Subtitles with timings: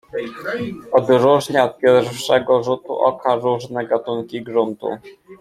[0.91, 4.87] "Odróżnia od pierwszego rzutu oka różne gatunki gruntu."